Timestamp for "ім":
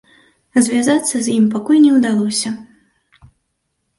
1.39-1.45